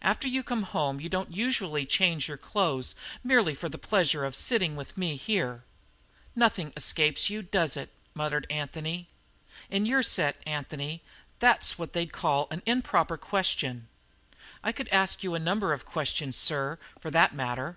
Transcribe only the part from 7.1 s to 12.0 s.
you, does it?" muttered Anthony. "In your set, Anthony, that's what